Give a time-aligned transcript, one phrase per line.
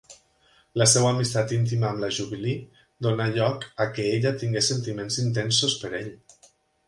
[0.81, 5.77] La seva amistat íntima amb la Jubilee donar lloc a què ella tingués sentiments intensos
[5.85, 6.11] per ell.